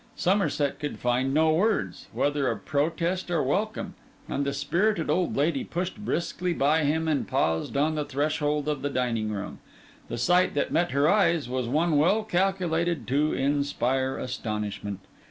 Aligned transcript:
Somerset 0.15 0.79
could 0.79 0.97
find 0.97 1.31
no 1.31 1.53
words, 1.53 2.07
whether 2.11 2.47
of 2.49 2.65
protest 2.65 3.29
or 3.29 3.43
welcome; 3.43 3.93
and 4.27 4.43
the 4.47 4.51
spirited 4.51 5.11
old 5.11 5.35
lady 5.37 5.63
pushed 5.63 5.95
briskly 6.03 6.53
by 6.53 6.85
him 6.85 7.07
and 7.07 7.27
paused 7.27 7.77
on 7.77 7.93
the 7.93 8.03
threshold 8.03 8.67
of 8.67 8.81
the 8.81 8.89
dining 8.89 9.29
room. 9.31 9.59
The 10.07 10.17
sight 10.17 10.55
that 10.55 10.71
met 10.71 10.89
her 10.89 11.07
eyes 11.07 11.47
was 11.47 11.67
one 11.67 11.99
well 11.99 12.23
calculated 12.23 13.07
to 13.09 13.33
inspire 13.33 14.17
astonishment. 14.17 15.01